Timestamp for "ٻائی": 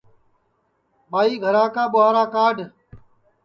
1.11-1.33